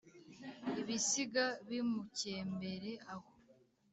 [0.81, 3.29] ibisiga bimukembere aho!”